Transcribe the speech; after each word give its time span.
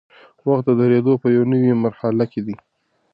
وخت 0.47 0.63
د 0.67 0.71
درېدو 0.79 1.13
په 1.21 1.27
یوې 1.35 1.47
نوي 1.51 1.73
مرحله 1.85 2.25
کې 2.31 2.41
دی. 2.45 2.55